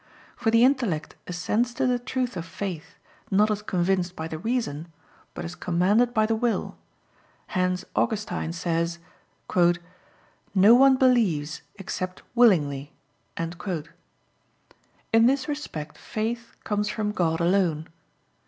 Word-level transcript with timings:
For 0.35 0.49
the 0.49 0.63
intellect 0.63 1.15
assents 1.27 1.75
to 1.75 1.85
the 1.85 1.99
truth 1.99 2.35
of 2.35 2.43
faith, 2.43 2.97
not 3.29 3.51
as 3.51 3.61
convinced 3.61 4.15
by 4.15 4.27
the 4.27 4.39
reason, 4.39 4.87
but 5.35 5.45
as 5.45 5.53
commanded 5.53 6.11
by 6.11 6.25
the 6.25 6.35
will; 6.35 6.75
hence 7.53 7.85
Augustine 7.95 8.51
says, 8.51 8.97
"No 10.55 10.73
one 10.73 10.95
believes 10.97 11.61
except 11.75 12.23
willingly." 12.33 12.93
In 13.37 13.67
this 15.27 15.47
respect 15.47 15.99
faith 15.99 16.55
comes 16.63 16.89
from 16.89 17.11
God 17.11 17.39
alone. 17.39 17.87